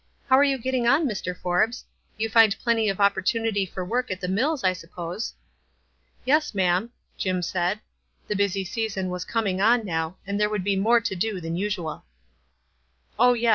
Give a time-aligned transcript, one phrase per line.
[0.29, 1.37] How are j^ou getting on, Mr.
[1.37, 1.85] Forbes?
[2.17, 5.35] You find plenty of opportunity for work at the mills, I suppose?"
[6.25, 7.81] "Yes, ma'am," Jim said.
[8.27, 11.55] The busy season was coming on now, and there would be more to do than
[11.55, 12.03] usual.
[13.19, 13.49] "Oh, yes.